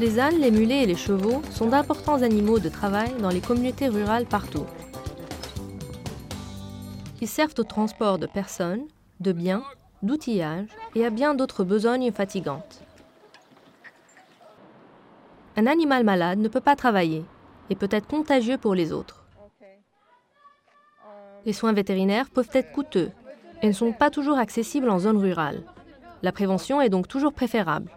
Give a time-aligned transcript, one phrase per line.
[0.00, 3.88] Les ânes, les mulets et les chevaux sont d'importants animaux de travail dans les communautés
[3.88, 4.64] rurales partout.
[7.20, 8.86] Ils servent au transport de personnes,
[9.18, 9.64] de biens,
[10.04, 12.84] d'outillage et à bien d'autres besognes fatigantes.
[15.56, 17.24] Un animal malade ne peut pas travailler
[17.68, 19.24] et peut être contagieux pour les autres.
[21.46, 23.10] Les soins vétérinaires peuvent être coûteux
[23.62, 25.62] et ne sont pas toujours accessibles en zone rurale.
[26.22, 27.90] La prévention est donc toujours préférable.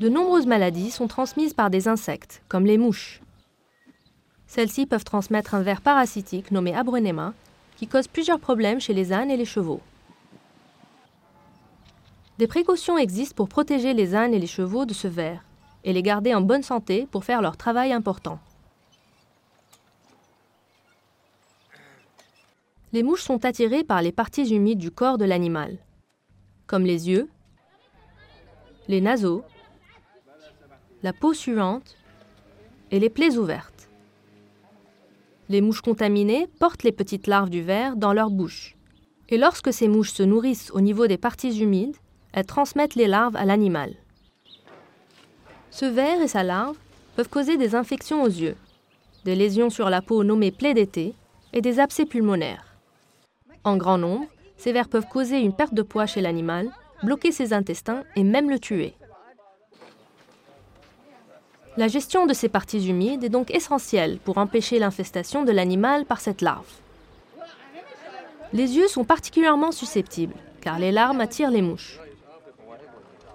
[0.00, 3.20] De nombreuses maladies sont transmises par des insectes, comme les mouches.
[4.46, 7.32] Celles-ci peuvent transmettre un ver parasitique nommé abronema,
[7.76, 9.80] qui cause plusieurs problèmes chez les ânes et les chevaux.
[12.38, 15.42] Des précautions existent pour protéger les ânes et les chevaux de ce ver
[15.84, 18.38] et les garder en bonne santé pour faire leur travail important.
[22.94, 25.78] Les mouches sont attirées par les parties humides du corps de l'animal,
[26.66, 27.26] comme les yeux,
[28.86, 29.42] les naseaux,
[31.02, 31.96] la peau suante
[32.90, 33.88] et les plaies ouvertes.
[35.48, 38.76] Les mouches contaminées portent les petites larves du ver dans leur bouche.
[39.30, 41.96] Et lorsque ces mouches se nourrissent au niveau des parties humides,
[42.32, 43.94] elles transmettent les larves à l'animal.
[45.70, 46.76] Ce ver et sa larve
[47.16, 48.56] peuvent causer des infections aux yeux,
[49.24, 51.14] des lésions sur la peau nommées plaies d'été
[51.54, 52.71] et des abcès pulmonaires.
[53.64, 56.70] En grand nombre, ces vers peuvent causer une perte de poids chez l'animal
[57.02, 58.94] bloquer ses intestins et même le tuer.
[61.76, 66.20] La gestion de ces parties humides est donc essentielle pour empêcher l'infestation de l'animal par
[66.20, 66.66] cette larve.
[68.52, 71.98] Les yeux sont particulièrement susceptibles, car les larmes attirent les mouches.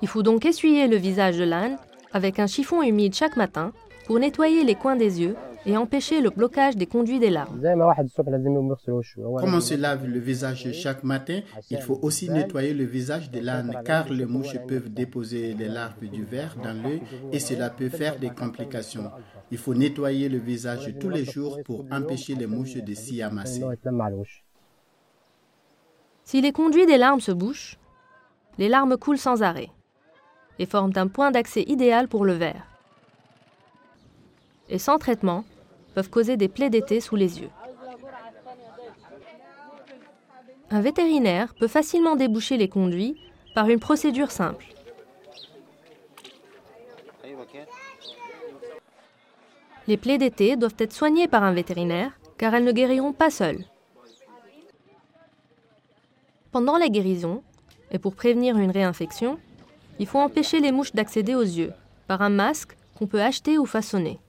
[0.03, 1.77] Il faut donc essuyer le visage de l'âne
[2.13, 3.71] avec un chiffon humide chaque matin
[4.05, 5.35] pour nettoyer les coins des yeux
[5.67, 7.61] et empêcher le blocage des conduits des larmes.
[7.61, 13.41] Comme on se lave le visage chaque matin, il faut aussi nettoyer le visage de
[13.41, 17.01] l'âne car les mouches peuvent déposer les larves du verre dans l'œil
[17.33, 19.11] et cela peut faire des complications.
[19.51, 23.63] Il faut nettoyer le visage tous les jours pour empêcher les mouches de s'y amasser.
[26.23, 27.77] Si les conduits des larmes se bouchent,
[28.57, 29.69] les larmes coulent sans arrêt
[30.59, 32.65] et forment un point d'accès idéal pour le verre.
[34.69, 35.45] Et sans traitement,
[35.97, 37.49] peuvent causer des plaies d'été sous les yeux.
[40.69, 43.19] Un vétérinaire peut facilement déboucher les conduits
[43.55, 44.67] par une procédure simple.
[49.87, 53.65] Les plaies d'été doivent être soignées par un vétérinaire car elles ne guériront pas seules.
[56.51, 57.41] Pendant la guérison,
[57.89, 59.39] et pour prévenir une réinfection,
[59.97, 61.73] il faut empêcher les mouches d'accéder aux yeux
[62.05, 64.19] par un masque qu'on peut acheter ou façonner.